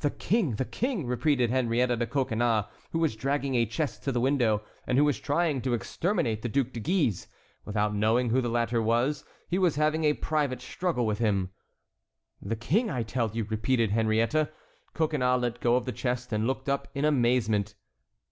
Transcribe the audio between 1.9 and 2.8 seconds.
to Coconnas,